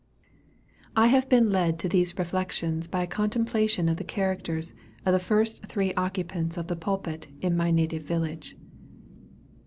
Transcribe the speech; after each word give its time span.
I 0.95 1.09
have 1.09 1.29
been 1.29 1.51
led 1.51 1.77
to 1.77 1.87
these 1.87 2.17
reflections 2.17 2.87
by 2.87 3.03
a 3.03 3.05
contemplation 3.05 3.87
of 3.87 3.97
the 3.97 4.03
characters 4.03 4.73
of 5.05 5.13
the 5.13 5.19
first 5.19 5.67
three 5.67 5.93
occupants 5.93 6.57
of 6.57 6.65
the 6.65 6.75
pulpit 6.75 7.27
in 7.41 7.55
my 7.55 7.69
native 7.69 8.01
village. 8.01 8.57